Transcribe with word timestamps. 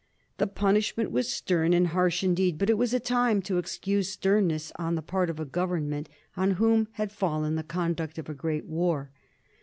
The 0.39 0.47
punishment 0.47 1.11
was 1.11 1.31
stem 1.31 1.73
and 1.73 1.89
harsh 1.89 2.23
indeed, 2.23 2.57
but 2.57 2.71
it 2.71 2.73
was 2.73 2.91
a 2.91 2.99
time 2.99 3.39
to 3.43 3.59
excuse 3.59 4.09
sternness 4.09 4.71
on 4.77 4.95
the 4.95 5.03
part 5.03 5.29
of 5.29 5.39
a 5.39 5.45
government 5.45 6.09
on 6.35 6.53
whom 6.57 6.87
had 6.93 7.11
fallen 7.11 7.53
the 7.53 7.61
conduct 7.61 8.17
of 8.17 8.27
a 8.27 8.33
great 8.33 8.65
war. 8.65 9.11